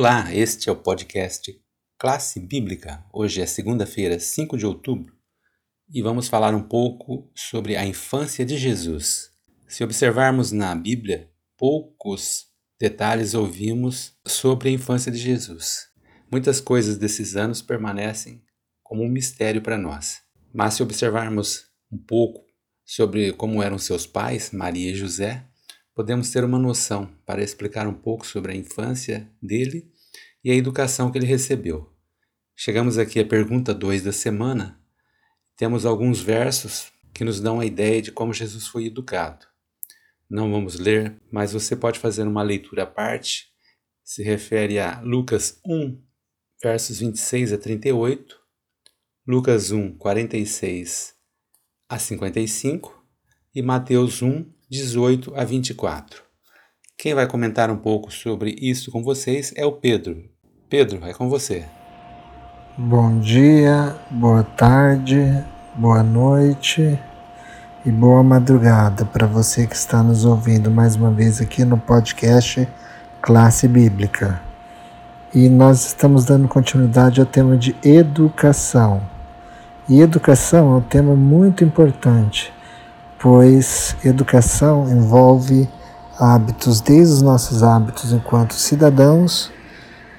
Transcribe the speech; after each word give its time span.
Olá, 0.00 0.34
este 0.34 0.70
é 0.70 0.72
o 0.72 0.76
podcast 0.76 1.54
Classe 1.98 2.40
Bíblica. 2.40 3.04
Hoje 3.12 3.42
é 3.42 3.44
segunda-feira, 3.44 4.18
5 4.18 4.56
de 4.56 4.64
outubro, 4.64 5.14
e 5.92 6.00
vamos 6.00 6.26
falar 6.26 6.54
um 6.54 6.62
pouco 6.62 7.30
sobre 7.34 7.76
a 7.76 7.84
infância 7.84 8.42
de 8.42 8.56
Jesus. 8.56 9.30
Se 9.68 9.84
observarmos 9.84 10.52
na 10.52 10.74
Bíblia, 10.74 11.30
poucos 11.54 12.46
detalhes 12.80 13.34
ouvimos 13.34 14.14
sobre 14.26 14.70
a 14.70 14.72
infância 14.72 15.12
de 15.12 15.18
Jesus. 15.18 15.88
Muitas 16.32 16.62
coisas 16.62 16.96
desses 16.96 17.36
anos 17.36 17.60
permanecem 17.60 18.42
como 18.82 19.02
um 19.02 19.10
mistério 19.10 19.60
para 19.60 19.76
nós. 19.76 20.22
Mas 20.50 20.72
se 20.72 20.82
observarmos 20.82 21.66
um 21.92 21.98
pouco 21.98 22.46
sobre 22.86 23.34
como 23.34 23.62
eram 23.62 23.76
seus 23.76 24.06
pais, 24.06 24.50
Maria 24.50 24.92
e 24.92 24.94
José, 24.94 25.46
podemos 25.94 26.30
ter 26.30 26.42
uma 26.42 26.58
noção 26.58 27.10
para 27.26 27.42
explicar 27.42 27.86
um 27.86 27.92
pouco 27.92 28.26
sobre 28.26 28.52
a 28.52 28.56
infância 28.56 29.30
dele 29.42 29.89
e 30.44 30.50
a 30.50 30.54
educação 30.54 31.10
que 31.10 31.18
ele 31.18 31.26
recebeu. 31.26 31.90
Chegamos 32.56 32.98
aqui 32.98 33.20
à 33.20 33.24
pergunta 33.24 33.72
2 33.72 34.02
da 34.02 34.12
semana. 34.12 34.80
Temos 35.56 35.84
alguns 35.86 36.20
versos 36.20 36.92
que 37.12 37.24
nos 37.24 37.40
dão 37.40 37.60
a 37.60 37.66
ideia 37.66 38.00
de 38.00 38.12
como 38.12 38.32
Jesus 38.32 38.66
foi 38.66 38.86
educado. 38.86 39.46
Não 40.28 40.50
vamos 40.50 40.78
ler, 40.78 41.20
mas 41.30 41.52
você 41.52 41.74
pode 41.74 41.98
fazer 41.98 42.22
uma 42.22 42.42
leitura 42.42 42.84
à 42.84 42.86
parte. 42.86 43.50
Se 44.04 44.22
refere 44.22 44.78
a 44.78 45.00
Lucas 45.00 45.60
1, 45.66 46.00
versos 46.62 47.00
26 47.00 47.52
a 47.52 47.58
38, 47.58 48.38
Lucas 49.26 49.70
1, 49.70 49.96
46 49.96 51.14
a 51.88 51.98
55 51.98 53.04
e 53.54 53.62
Mateus 53.62 54.22
1, 54.22 54.50
18 54.68 55.34
a 55.34 55.44
24. 55.44 56.29
Quem 57.02 57.14
vai 57.14 57.26
comentar 57.26 57.70
um 57.70 57.78
pouco 57.78 58.12
sobre 58.12 58.54
isso 58.60 58.90
com 58.90 59.02
vocês 59.02 59.54
é 59.56 59.64
o 59.64 59.72
Pedro. 59.72 60.22
Pedro, 60.68 61.02
é 61.06 61.14
com 61.14 61.30
você. 61.30 61.64
Bom 62.76 63.18
dia, 63.20 63.96
boa 64.10 64.42
tarde, 64.42 65.42
boa 65.74 66.02
noite 66.02 67.00
e 67.86 67.90
boa 67.90 68.22
madrugada 68.22 69.06
para 69.06 69.26
você 69.26 69.66
que 69.66 69.74
está 69.74 70.02
nos 70.02 70.26
ouvindo 70.26 70.70
mais 70.70 70.94
uma 70.94 71.10
vez 71.10 71.40
aqui 71.40 71.64
no 71.64 71.78
podcast 71.78 72.68
Classe 73.22 73.66
Bíblica. 73.66 74.38
E 75.34 75.48
nós 75.48 75.86
estamos 75.86 76.26
dando 76.26 76.48
continuidade 76.48 77.18
ao 77.18 77.24
tema 77.24 77.56
de 77.56 77.74
educação. 77.82 79.00
E 79.88 80.02
educação 80.02 80.74
é 80.74 80.76
um 80.76 80.82
tema 80.82 81.16
muito 81.16 81.64
importante 81.64 82.52
pois 83.20 83.94
educação 84.02 84.90
envolve 84.90 85.68
hábitos, 86.20 86.82
desde 86.82 87.14
os 87.14 87.22
nossos 87.22 87.62
hábitos 87.62 88.12
enquanto 88.12 88.52
cidadãos, 88.52 89.50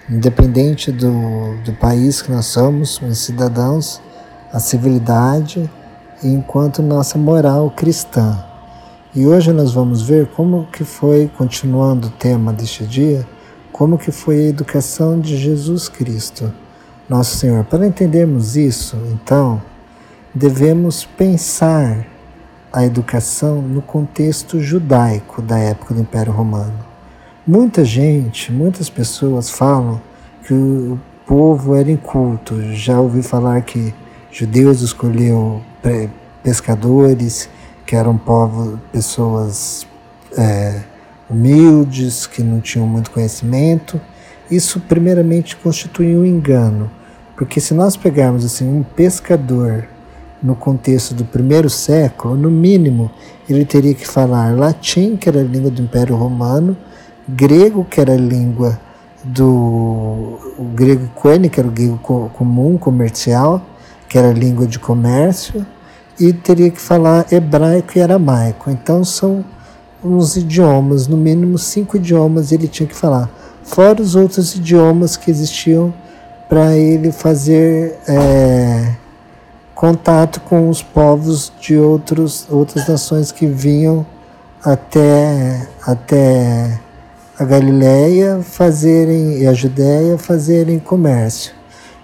independente 0.09 0.91
do, 0.91 1.55
do 1.63 1.73
país 1.73 2.21
que 2.23 2.31
nós 2.31 2.47
somos, 2.47 2.99
mas 2.99 3.19
cidadãos, 3.19 4.01
a 4.51 4.59
civilidade, 4.59 5.69
enquanto 6.23 6.81
nossa 6.81 7.19
moral 7.19 7.69
cristã. 7.69 8.43
E 9.13 9.27
hoje 9.27 9.53
nós 9.53 9.73
vamos 9.73 10.01
ver 10.01 10.27
como 10.27 10.67
que 10.71 10.83
foi, 10.83 11.29
continuando 11.37 12.07
o 12.07 12.11
tema 12.11 12.51
deste 12.51 12.85
dia, 12.85 13.27
como 13.71 13.97
que 13.97 14.11
foi 14.11 14.37
a 14.37 14.49
educação 14.49 15.19
de 15.19 15.37
Jesus 15.37 15.87
Cristo, 15.87 16.51
nosso 17.07 17.37
Senhor. 17.37 17.63
Para 17.65 17.85
entendermos 17.85 18.55
isso, 18.55 18.97
então, 19.11 19.61
devemos 20.33 21.03
pensar 21.03 22.07
a 22.71 22.85
educação 22.85 23.61
no 23.61 23.81
contexto 23.81 24.59
judaico 24.59 25.41
da 25.41 25.57
época 25.57 25.93
do 25.93 26.01
Império 26.01 26.31
Romano. 26.31 26.73
Muita 27.45 27.83
gente, 27.83 28.51
muitas 28.51 28.89
pessoas 28.89 29.49
falam 29.49 30.01
que 30.45 30.53
o 30.53 30.99
povo 31.25 31.75
era 31.75 31.91
inculto. 31.91 32.61
Já 32.73 32.99
ouvi 32.99 33.21
falar 33.21 33.61
que 33.61 33.93
judeus 34.31 34.81
escolhiam 34.81 35.61
pescadores, 36.43 37.49
que 37.85 37.95
eram 37.95 38.17
povo, 38.17 38.79
pessoas 38.91 39.85
é, 40.37 40.81
humildes, 41.29 42.25
que 42.25 42.41
não 42.41 42.61
tinham 42.61 42.87
muito 42.87 43.11
conhecimento. 43.11 43.99
Isso, 44.49 44.79
primeiramente, 44.79 45.55
constitui 45.57 46.15
um 46.15 46.25
engano, 46.25 46.89
porque 47.35 47.59
se 47.59 47.73
nós 47.73 47.97
pegarmos 47.97 48.45
assim 48.45 48.67
um 48.67 48.83
pescador 48.83 49.87
no 50.41 50.55
contexto 50.55 51.13
do 51.13 51.23
primeiro 51.23 51.69
século, 51.69 52.35
no 52.35 52.49
mínimo, 52.49 53.11
ele 53.47 53.65
teria 53.65 53.93
que 53.93 54.07
falar 54.07 54.55
latim, 54.55 55.15
que 55.15 55.29
era 55.29 55.39
a 55.39 55.43
língua 55.43 55.69
do 55.69 55.81
Império 55.81 56.15
Romano, 56.15 56.75
grego, 57.27 57.85
que 57.85 58.01
era 58.01 58.13
a 58.13 58.17
língua 58.17 58.79
do 59.23 60.39
grego 60.73 61.09
quene, 61.21 61.49
que 61.49 61.59
era 61.59 61.69
o 61.69 61.71
grego 61.71 61.97
comum, 62.33 62.77
comercial, 62.77 63.61
que 64.09 64.17
era 64.17 64.29
a 64.29 64.33
língua 64.33 64.65
de 64.65 64.79
comércio, 64.79 65.65
e 66.19 66.33
teria 66.33 66.69
que 66.69 66.81
falar 66.81 67.31
hebraico 67.31 67.97
e 67.97 68.01
aramaico. 68.01 68.69
Então 68.69 69.03
são 69.03 69.45
uns 70.03 70.35
idiomas, 70.35 71.07
no 71.07 71.17
mínimo 71.17 71.57
cinco 71.57 71.97
idiomas 71.97 72.51
ele 72.51 72.67
tinha 72.67 72.87
que 72.87 72.95
falar, 72.95 73.29
fora 73.63 74.01
os 74.01 74.15
outros 74.15 74.55
idiomas 74.55 75.15
que 75.15 75.29
existiam 75.29 75.93
para 76.49 76.75
ele 76.75 77.11
fazer 77.11 77.99
é, 78.07 78.95
contato 79.75 80.41
com 80.41 80.69
os 80.69 80.81
povos 80.81 81.51
de 81.59 81.75
outros, 81.77 82.47
outras 82.49 82.87
nações 82.87 83.31
que 83.31 83.45
vinham 83.47 84.05
até, 84.63 85.67
até 85.85 86.79
a 87.37 87.43
Galiléia 87.43 88.41
fazerem, 88.43 89.39
e 89.39 89.47
a 89.47 89.53
Judéia 89.53 90.17
fazerem 90.17 90.77
comércio. 90.79 91.53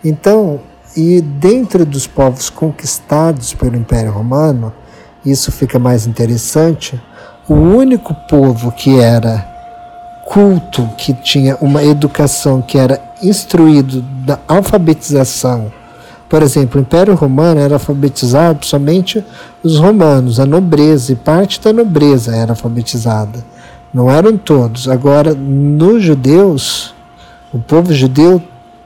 Então, 0.03 0.59
e 0.95 1.21
dentro 1.21 1.85
dos 1.85 2.07
povos 2.07 2.49
conquistados 2.49 3.53
pelo 3.53 3.75
Império 3.75 4.11
Romano, 4.11 4.73
isso 5.23 5.51
fica 5.51 5.77
mais 5.77 6.07
interessante, 6.07 6.99
o 7.47 7.53
único 7.53 8.13
povo 8.27 8.71
que 8.71 8.99
era 8.99 9.45
culto, 10.25 10.87
que 10.97 11.13
tinha 11.13 11.55
uma 11.61 11.83
educação 11.83 12.61
que 12.61 12.77
era 12.77 12.99
instruído 13.21 14.01
da 14.01 14.39
alfabetização 14.47 15.71
por 16.29 16.43
exemplo, 16.43 16.79
o 16.79 16.81
Império 16.81 17.15
Romano 17.15 17.59
era 17.59 17.75
alfabetizado 17.75 18.65
somente 18.65 19.23
os 19.63 19.77
romanos, 19.77 20.39
a 20.39 20.45
nobreza 20.45 21.13
e 21.13 21.15
parte 21.15 21.61
da 21.61 21.71
nobreza 21.71 22.35
era 22.35 22.51
alfabetizada. 22.51 23.43
Não 23.93 24.11
eram 24.11 24.37
todos. 24.37 24.89
Agora, 24.89 25.33
nos 25.33 26.03
judeus, 26.03 26.93
o 27.53 27.59
povo 27.59 27.93
judeu, 27.93 28.41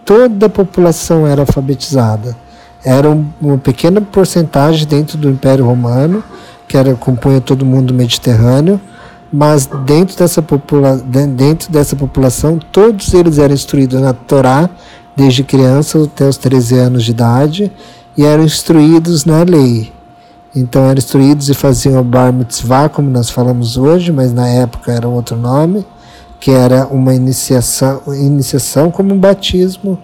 toda 0.06 0.46
a 0.46 0.50
população 0.50 1.26
era 1.26 1.42
alfabetizada. 1.42 2.36
Era 2.84 3.10
uma 3.42 3.58
pequena 3.58 4.02
porcentagem 4.02 4.88
dentro 4.88 5.18
do 5.18 5.30
Império 5.30 5.66
Romano, 5.66 6.24
que 6.68 6.78
era 6.78 6.94
compunha 6.94 7.42
todo 7.42 7.66
mundo 7.66 7.94
mediterrâneo, 7.94 8.80
mas 9.34 9.66
dentro 9.86 10.16
dessa, 10.18 10.42
popula 10.42 10.98
dentro 10.98 11.72
dessa 11.72 11.96
população, 11.96 12.60
todos 12.72 13.14
eles 13.14 13.38
eram 13.40 13.54
instruídos 13.54 14.00
na 14.00 14.14
Torá 14.14 14.70
desde 15.16 15.44
criança 15.44 16.04
até 16.04 16.28
os 16.28 16.38
13 16.38 16.78
anos 16.78 17.04
de 17.04 17.12
idade 17.12 17.72
e 18.18 18.24
eram 18.24 18.44
instruídos 18.44 19.26
na 19.26 19.44
lei. 19.44 19.92
Então 20.56 20.84
eram 20.84 20.98
instruídos 20.98 21.50
e 21.50 21.54
faziam 21.54 22.02
o 22.02 22.04
bar 22.04 22.34
mitzvah, 22.34 22.90
como 22.90 23.10
nós 23.10 23.30
falamos 23.30 23.78
hoje, 23.78 24.12
mas 24.12 24.34
na 24.34 24.48
época 24.48 24.92
era 24.92 25.08
outro 25.08 25.38
nome, 25.38 25.86
que 26.40 26.52
era 26.52 26.88
uma 26.88 27.14
iniciação, 27.14 28.02
iniciação 28.08 28.92
como 28.92 29.14
um 29.14 29.18
batismo 29.18 29.98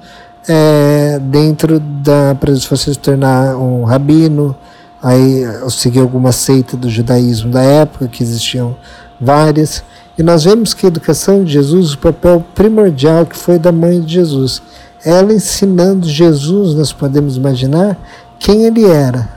é, 0.47 1.19
dentro 1.19 1.79
da 1.79 2.33
para 2.39 2.53
você 2.53 2.93
se 2.93 2.99
tornar 2.99 3.57
um 3.57 3.83
rabino, 3.83 4.55
aí 5.03 5.43
seguir 5.69 5.99
alguma 5.99 6.31
seita 6.31 6.77
do 6.77 6.89
judaísmo 6.89 7.51
da 7.51 7.61
época, 7.61 8.07
que 8.07 8.23
existiam 8.23 8.75
várias. 9.19 9.83
E 10.17 10.23
nós 10.23 10.45
vemos 10.45 10.73
que 10.73 10.85
a 10.85 10.89
educação 10.89 11.43
de 11.43 11.53
Jesus, 11.53 11.93
o 11.93 11.97
papel 11.97 12.43
primordial 12.55 13.25
que 13.25 13.37
foi 13.37 13.59
da 13.59 13.71
mãe 13.71 14.01
de 14.01 14.13
Jesus, 14.13 14.61
ela 15.05 15.33
ensinando 15.33 16.07
Jesus, 16.07 16.73
nós 16.75 16.91
podemos 16.91 17.37
imaginar 17.37 17.97
quem 18.39 18.65
ele 18.65 18.85
era. 18.85 19.29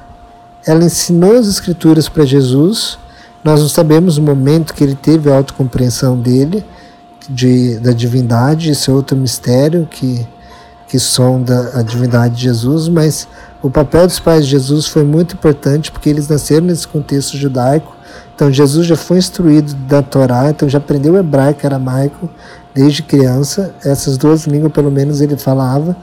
Ela 0.66 0.84
ensinou 0.84 1.36
as 1.38 1.46
Escrituras 1.46 2.08
para 2.08 2.24
Jesus. 2.24 2.98
Nós 3.42 3.60
não 3.60 3.68
sabemos 3.68 4.18
o 4.18 4.22
momento 4.22 4.74
que 4.74 4.84
ele 4.84 4.94
teve 4.94 5.30
a 5.30 5.36
autocompreensão 5.36 6.18
dele, 6.18 6.64
de, 7.28 7.78
da 7.78 7.92
divindade, 7.92 8.70
isso 8.70 8.90
é 8.90 8.94
outro 8.94 9.16
mistério 9.16 9.88
que, 9.90 10.26
que 10.88 10.98
sonda 10.98 11.70
a 11.74 11.82
divindade 11.82 12.34
de 12.34 12.42
Jesus, 12.42 12.88
mas 12.88 13.28
o 13.62 13.70
papel 13.70 14.06
dos 14.06 14.18
pais 14.18 14.44
de 14.44 14.50
Jesus 14.50 14.86
foi 14.86 15.04
muito 15.04 15.34
importante 15.34 15.92
porque 15.92 16.08
eles 16.08 16.28
nasceram 16.28 16.66
nesse 16.66 16.88
contexto 16.88 17.36
judaico. 17.36 17.96
Então 18.34 18.50
Jesus 18.50 18.86
já 18.86 18.96
foi 18.96 19.18
instruído 19.18 19.74
da 19.86 20.02
Torá, 20.02 20.50
então 20.50 20.68
já 20.68 20.78
aprendeu 20.78 21.16
hebraico, 21.16 21.66
aramaico, 21.66 22.28
desde 22.74 23.02
criança, 23.02 23.74
essas 23.84 24.16
duas 24.16 24.44
línguas 24.44 24.72
pelo 24.72 24.90
menos 24.90 25.20
ele 25.20 25.36
falava, 25.36 25.96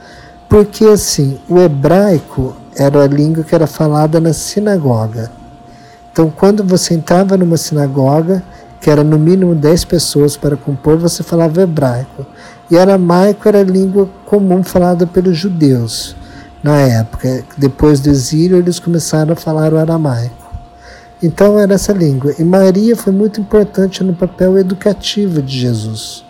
porque 0.50 0.86
assim, 0.86 1.40
o 1.50 1.60
hebraico 1.60 2.56
era 2.75 3.04
a 3.04 3.08
língua 3.08 3.44
que 3.44 3.56
era 3.56 3.68
falada 3.68 4.19
na 4.19 4.34
sinagoga. 4.34 5.31
Então, 6.12 6.31
quando 6.36 6.64
você 6.64 6.94
entrava 6.94 7.38
numa 7.38 7.58
sinagoga, 7.58 8.44
que 8.80 8.90
era 8.90 9.04
no 9.04 9.18
mínimo 9.18 9.54
10 9.54 9.86
pessoas 9.86 10.38
para 10.38 10.56
compor, 10.56 10.98
você 10.98 11.24
falava 11.24 11.62
hebraico. 11.62 12.25
E 12.69 12.78
aramaico 12.78 13.48
era 13.48 13.60
a 13.60 13.64
língua 13.64 14.10
comum 14.25 14.64
falada 14.64 15.06
pelos 15.08 15.38
judeus 15.38 16.16
na 16.64 16.78
época. 16.78 17.44
Depois 17.58 18.00
do 18.00 18.10
exílio, 18.10 18.58
eles 18.58 18.80
começaram 18.80 19.34
a 19.34 19.36
falar 19.36 19.74
o 19.74 19.78
aramaico. 19.78 20.48
Então 21.22 21.60
era 21.60 21.74
essa 21.74 21.94
língua. 21.94 22.34
E 22.38 22.44
Maria 22.44 22.96
foi 22.96 23.12
muito 23.12 23.42
importante 23.42 24.04
no 24.04 24.14
papel 24.14 24.58
educativo 24.58 25.42
de 25.42 25.60
Jesus. 25.60 26.27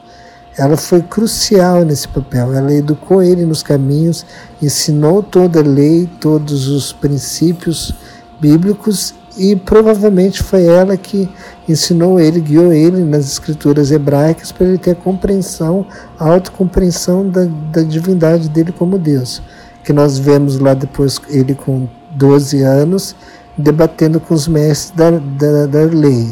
Ela 0.58 0.76
foi 0.76 1.02
crucial 1.02 1.86
nesse 1.86 2.08
papel. 2.08 2.54
Ela 2.54 2.74
educou 2.74 3.22
ele 3.22 3.46
nos 3.46 3.62
caminhos, 3.62 4.26
ensinou 4.62 5.22
toda 5.22 5.60
a 5.60 5.64
lei, 5.64 6.10
todos 6.20 6.68
os 6.68 6.92
princípios 6.92 7.94
bíblicos 8.40 9.14
e 9.38 9.56
provavelmente 9.56 10.42
foi 10.42 10.66
ela 10.66 10.98
que 10.98 11.30
ensinou 11.70 12.20
ele, 12.20 12.40
guiou 12.40 12.74
ele 12.74 13.04
nas 13.04 13.26
escrituras 13.28 13.92
hebraicas 13.92 14.52
para 14.52 14.66
ele 14.66 14.80
ter 14.80 14.92
a 14.92 14.96
compreensão, 14.96 15.86
a 16.20 16.28
autocompreensão 16.28 17.30
da, 17.30 17.46
da 17.72 17.84
divindade 17.84 18.50
dele 18.50 18.72
como 18.72 18.98
Deus. 18.98 19.42
Que 19.84 19.94
nós 19.94 20.18
vemos 20.18 20.60
lá 20.60 20.74
depois 20.74 21.22
ele 21.30 21.54
com 21.54 21.88
12 22.12 22.64
anos 22.64 23.16
debatendo 23.56 24.20
com 24.20 24.34
os 24.34 24.48
mestres 24.48 24.92
da, 24.96 25.12
da, 25.12 25.66
da 25.66 25.84
lei, 25.86 26.30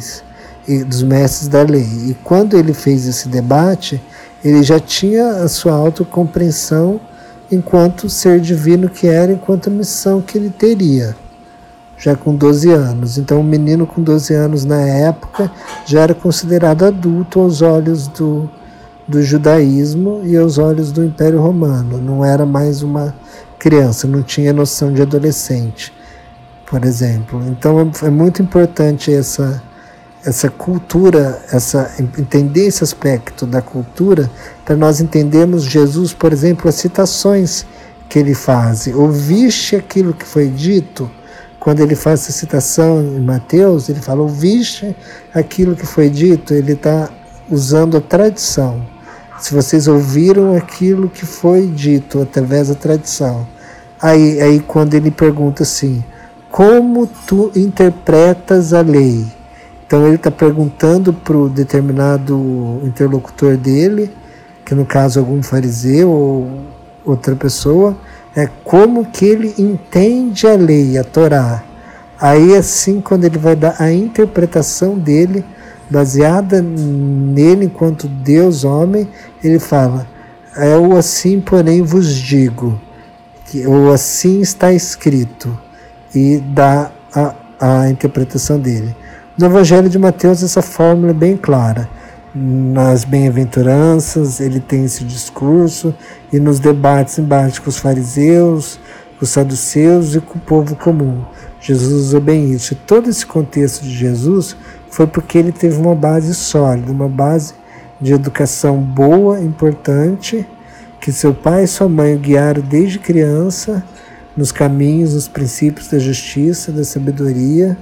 e 0.67 0.83
dos 0.83 1.01
mestres 1.03 1.47
da 1.47 1.63
lei. 1.63 1.87
E 2.07 2.17
quando 2.23 2.57
ele 2.57 2.73
fez 2.73 3.07
esse 3.07 3.27
debate, 3.27 4.01
ele 4.45 4.61
já 4.61 4.79
tinha 4.79 5.43
a 5.43 5.47
sua 5.47 5.73
autocompreensão 5.73 7.01
enquanto 7.51 8.07
ser 8.09 8.39
divino 8.39 8.87
que 8.87 9.07
era, 9.07 9.31
enquanto 9.31 9.71
missão 9.71 10.21
que 10.21 10.37
ele 10.37 10.51
teria 10.51 11.15
já 11.97 12.15
com 12.15 12.35
12 12.35 12.69
anos. 12.71 13.17
Então, 13.17 13.39
um 13.39 13.43
menino 13.43 13.87
com 13.87 14.03
12 14.03 14.33
anos 14.33 14.65
na 14.65 14.81
época 14.81 15.51
já 15.85 16.01
era 16.01 16.13
considerado 16.13 16.83
adulto 16.83 17.39
aos 17.39 17.61
olhos 17.61 18.07
do, 18.07 18.49
do 19.07 19.23
judaísmo 19.23 20.21
e 20.23 20.37
aos 20.37 20.57
olhos 20.57 20.91
do 20.91 21.03
Império 21.03 21.41
Romano. 21.41 21.97
Não 21.97 22.23
era 22.23 22.45
mais 22.45 22.83
uma 22.83 23.15
criança, 23.57 24.07
não 24.07 24.21
tinha 24.21 24.53
noção 24.53 24.93
de 24.93 25.01
adolescente, 25.01 25.91
por 26.65 26.83
exemplo. 26.85 27.41
Então, 27.47 27.79
é, 27.79 28.05
é 28.05 28.09
muito 28.09 28.41
importante 28.41 29.11
essa 29.11 29.61
essa 30.25 30.49
cultura, 30.49 31.41
essa 31.51 31.93
entender 32.17 32.67
esse 32.67 32.83
aspecto 32.83 33.45
da 33.45 33.61
cultura 33.61 34.29
para 34.63 34.75
nós 34.75 34.99
entendermos 34.99 35.63
Jesus, 35.63 36.13
por 36.13 36.33
exemplo, 36.33 36.67
as 36.67 36.75
citações 36.75 37.65
que 38.09 38.17
ele 38.17 38.33
faz. 38.33 38.87
Ouviste 38.87 39.75
aquilo 39.75 40.13
que 40.13 40.25
foi 40.25 40.49
dito? 40.49 41.09
quando 41.65 41.79
ele 41.79 41.95
faz 41.95 42.21
essa 42.21 42.31
citação 42.31 43.01
em 43.01 43.19
Mateus, 43.19 43.89
ele 43.89 43.99
fala: 43.99 44.21
ouviste 44.21 44.95
aquilo 45.33 45.75
que 45.75 45.83
foi 45.83 46.11
dito, 46.11 46.53
ele 46.53 46.73
está 46.73 47.09
usando 47.49 47.97
a 47.97 48.01
tradição. 48.01 48.85
Se 49.39 49.51
vocês 49.51 49.87
ouviram 49.87 50.55
aquilo 50.55 51.09
que 51.09 51.25
foi 51.25 51.65
dito 51.65 52.21
através 52.21 52.67
da 52.67 52.75
tradição. 52.75 53.47
Aí, 53.99 54.39
aí 54.39 54.59
quando 54.59 54.93
ele 54.93 55.09
pergunta 55.09 55.63
assim: 55.63 56.03
como 56.51 57.07
tu 57.25 57.51
interpretas 57.55 58.71
a 58.71 58.81
lei? 58.81 59.25
Então 59.85 60.05
ele 60.05 60.15
está 60.15 60.31
perguntando 60.31 61.13
para 61.13 61.37
o 61.37 61.47
determinado 61.47 62.81
interlocutor 62.83 63.55
dele, 63.55 64.11
que 64.65 64.73
no 64.73 64.85
caso 64.85 65.19
algum 65.19 65.43
fariseu 65.43 66.09
ou 66.09 66.49
outra 67.05 67.35
pessoa, 67.35 67.95
é 68.35 68.49
como 68.63 69.05
que 69.05 69.25
ele 69.25 69.53
entende 69.57 70.47
a 70.47 70.55
lei, 70.55 70.97
a 70.97 71.03
Torá. 71.03 71.63
Aí 72.19 72.55
assim, 72.55 72.99
quando 72.99 73.25
ele 73.25 73.37
vai 73.37 73.55
dar 73.55 73.75
a 73.79 73.91
interpretação 73.93 74.97
dele, 74.97 75.45
baseada 75.89 76.61
nele 76.61 77.65
enquanto 77.65 78.07
Deus 78.07 78.63
homem, 78.63 79.07
ele 79.43 79.59
fala: 79.59 80.07
é 80.55 80.75
o 80.75 80.97
assim, 80.97 81.39
porém 81.39 81.83
vos 81.83 82.11
digo, 82.13 82.79
que 83.45 83.67
o 83.67 83.91
assim 83.91 84.41
está 84.41 84.73
escrito 84.73 85.55
e 86.13 86.37
dá 86.37 86.91
a, 87.13 87.35
a 87.59 87.89
interpretação 87.89 88.59
dele. 88.59 88.95
No 89.37 89.47
Evangelho 89.47 89.89
de 89.89 89.99
Mateus 89.99 90.41
essa 90.41 90.61
fórmula 90.61 91.11
é 91.11 91.13
bem 91.13 91.35
clara 91.35 91.89
nas 92.33 93.03
bem-aventuranças, 93.03 94.39
ele 94.39 94.61
tem 94.61 94.85
esse 94.85 95.03
discurso, 95.03 95.93
e 96.31 96.39
nos 96.39 96.57
debates 96.57 97.19
embaixo 97.19 97.61
com 97.61 97.69
os 97.69 97.77
fariseus, 97.77 98.79
com 99.19 99.25
os 99.25 99.29
saduceus 99.29 100.15
e 100.15 100.21
com 100.21 100.37
o 100.37 100.41
povo 100.41 100.77
comum. 100.77 101.21
Jesus 101.59 101.91
usou 101.91 102.21
bem 102.21 102.49
isso. 102.49 102.75
Todo 102.87 103.09
esse 103.09 103.25
contexto 103.25 103.83
de 103.83 103.93
Jesus 103.93 104.55
foi 104.89 105.05
porque 105.05 105.37
ele 105.37 105.51
teve 105.51 105.75
uma 105.81 105.95
base 105.95 106.33
sólida, 106.33 106.89
uma 106.89 107.09
base 107.09 107.55
de 107.99 108.13
educação 108.13 108.77
boa, 108.77 109.41
importante, 109.41 110.47
que 111.01 111.11
seu 111.11 111.33
pai 111.33 111.65
e 111.65 111.67
sua 111.67 111.89
mãe 111.89 112.15
o 112.15 112.19
guiaram 112.19 112.61
desde 112.61 112.99
criança 112.99 113.83
nos 114.35 114.53
caminhos, 114.53 115.13
nos 115.13 115.27
princípios 115.27 115.89
da 115.89 115.99
justiça, 115.99 116.71
da 116.71 116.85
sabedoria 116.85 117.77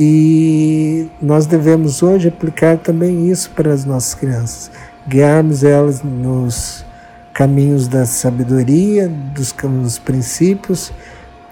e 0.00 1.10
nós 1.20 1.44
devemos 1.44 2.04
hoje 2.04 2.28
aplicar 2.28 2.78
também 2.78 3.28
isso 3.28 3.50
para 3.50 3.72
as 3.72 3.84
nossas 3.84 4.14
crianças, 4.14 4.70
guiarmos 5.08 5.64
elas 5.64 6.04
nos 6.04 6.84
caminhos 7.34 7.88
da 7.88 8.06
sabedoria, 8.06 9.08
dos, 9.34 9.52
dos 9.52 9.98
princípios. 9.98 10.92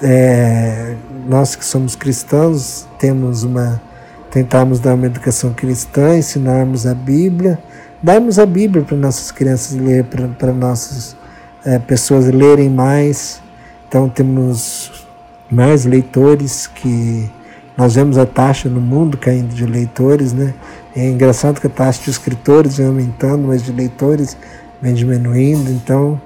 É, 0.00 0.94
nós 1.28 1.56
que 1.56 1.64
somos 1.64 1.96
cristãos 1.96 2.86
temos 3.00 3.42
uma 3.42 3.82
tentarmos 4.30 4.78
dar 4.78 4.94
uma 4.94 5.06
educação 5.06 5.52
cristã, 5.52 6.16
ensinarmos 6.16 6.86
a 6.86 6.94
Bíblia, 6.94 7.58
darmos 8.02 8.38
a 8.38 8.46
Bíblia 8.46 8.84
para 8.84 8.96
nossas 8.96 9.32
crianças 9.32 9.76
ler, 9.76 10.04
para, 10.04 10.28
para 10.28 10.52
nossas 10.52 11.16
é, 11.64 11.78
pessoas 11.78 12.26
lerem 12.26 12.68
mais. 12.68 13.40
Então 13.88 14.08
temos 14.08 15.06
mais 15.50 15.84
leitores 15.84 16.66
que 16.66 17.30
nós 17.76 17.94
vemos 17.94 18.16
a 18.16 18.24
taxa 18.24 18.68
no 18.68 18.80
mundo 18.80 19.18
caindo 19.18 19.54
de 19.54 19.66
leitores, 19.66 20.32
né? 20.32 20.54
É 20.94 21.08
engraçado 21.08 21.60
que 21.60 21.66
a 21.66 21.70
taxa 21.70 22.02
de 22.04 22.10
escritores 22.10 22.78
vem 22.78 22.86
aumentando, 22.86 23.46
mas 23.48 23.62
de 23.62 23.70
leitores 23.70 24.36
vem 24.80 24.94
diminuindo. 24.94 25.70
Então, 25.70 26.18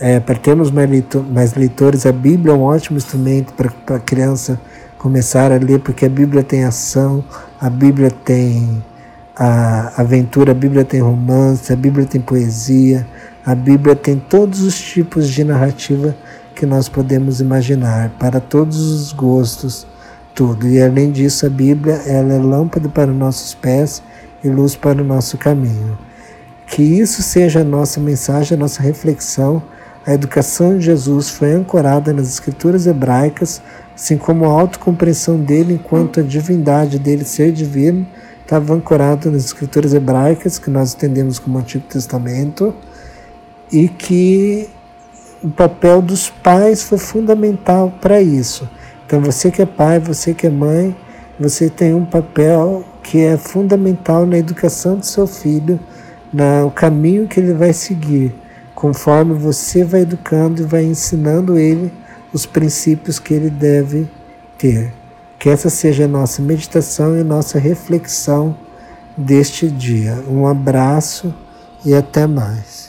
é, 0.00 0.18
para 0.18 0.34
termos 0.34 0.72
mais, 0.72 0.90
leitor, 0.90 1.24
mais 1.24 1.54
leitores, 1.54 2.04
a 2.04 2.10
Bíblia 2.10 2.52
é 2.52 2.56
um 2.56 2.62
ótimo 2.62 2.96
instrumento 2.96 3.52
para 3.52 3.96
a 3.96 4.00
criança 4.00 4.60
começar 4.98 5.52
a 5.52 5.56
ler, 5.56 5.78
porque 5.78 6.04
a 6.04 6.08
Bíblia 6.08 6.42
tem 6.42 6.64
ação, 6.64 7.24
a 7.60 7.70
Bíblia 7.70 8.10
tem 8.10 8.82
a 9.36 10.00
aventura, 10.00 10.50
a 10.50 10.54
Bíblia 10.54 10.84
tem 10.84 11.00
romance, 11.00 11.72
a 11.72 11.76
Bíblia 11.76 12.04
tem 12.04 12.20
poesia, 12.20 13.06
a 13.46 13.54
Bíblia 13.54 13.94
tem 13.94 14.18
todos 14.18 14.62
os 14.62 14.76
tipos 14.76 15.28
de 15.28 15.44
narrativa 15.44 16.16
que 16.56 16.66
nós 16.66 16.88
podemos 16.88 17.40
imaginar, 17.40 18.10
para 18.18 18.40
todos 18.40 18.78
os 18.80 19.12
gostos 19.12 19.86
tudo. 20.38 20.68
E 20.68 20.80
além 20.80 21.10
disso, 21.10 21.46
a 21.46 21.50
Bíblia 21.50 21.94
ela 22.06 22.32
é 22.32 22.38
lâmpada 22.38 22.88
para 22.88 23.10
nossos 23.10 23.54
pés 23.54 24.00
e 24.44 24.48
luz 24.48 24.76
para 24.76 25.02
o 25.02 25.04
nosso 25.04 25.36
caminho. 25.36 25.98
Que 26.64 26.80
isso 26.80 27.24
seja 27.24 27.62
a 27.62 27.64
nossa 27.64 27.98
mensagem, 27.98 28.56
a 28.56 28.60
nossa 28.60 28.80
reflexão. 28.80 29.60
A 30.06 30.14
educação 30.14 30.78
de 30.78 30.84
Jesus 30.84 31.28
foi 31.28 31.50
ancorada 31.50 32.12
nas 32.12 32.28
escrituras 32.28 32.86
hebraicas, 32.86 33.60
assim 33.96 34.16
como 34.16 34.44
a 34.44 34.48
autocompreensão 34.48 35.40
dele 35.40 35.74
enquanto 35.74 36.20
a 36.20 36.22
divindade 36.22 37.00
dele, 37.00 37.24
ser 37.24 37.50
divino, 37.50 38.06
estava 38.40 38.72
ancorado 38.72 39.32
nas 39.32 39.44
escrituras 39.44 39.92
hebraicas, 39.92 40.56
que 40.56 40.70
nós 40.70 40.94
entendemos 40.94 41.40
como 41.40 41.58
Antigo 41.58 41.84
Testamento, 41.88 42.72
e 43.72 43.88
que 43.88 44.70
o 45.42 45.48
papel 45.48 46.00
dos 46.00 46.30
pais 46.30 46.84
foi 46.84 46.98
fundamental 46.98 47.92
para 48.00 48.22
isso 48.22 48.68
então, 49.08 49.22
você 49.22 49.50
que 49.50 49.62
é 49.62 49.64
pai, 49.64 49.98
você 49.98 50.34
que 50.34 50.46
é 50.46 50.50
mãe, 50.50 50.94
você 51.40 51.70
tem 51.70 51.94
um 51.94 52.04
papel 52.04 52.84
que 53.02 53.24
é 53.24 53.38
fundamental 53.38 54.26
na 54.26 54.36
educação 54.36 54.98
do 54.98 55.06
seu 55.06 55.26
filho, 55.26 55.80
no 56.30 56.70
caminho 56.70 57.26
que 57.26 57.40
ele 57.40 57.54
vai 57.54 57.72
seguir, 57.72 58.34
conforme 58.74 59.32
você 59.32 59.82
vai 59.82 60.02
educando 60.02 60.60
e 60.60 60.66
vai 60.66 60.84
ensinando 60.84 61.58
ele 61.58 61.90
os 62.34 62.44
princípios 62.44 63.18
que 63.18 63.32
ele 63.32 63.48
deve 63.48 64.06
ter. 64.58 64.92
Que 65.38 65.48
essa 65.48 65.70
seja 65.70 66.04
a 66.04 66.08
nossa 66.08 66.42
meditação 66.42 67.16
e 67.16 67.22
a 67.22 67.24
nossa 67.24 67.58
reflexão 67.58 68.54
deste 69.16 69.70
dia. 69.70 70.22
Um 70.28 70.46
abraço 70.46 71.34
e 71.82 71.94
até 71.94 72.26
mais. 72.26 72.87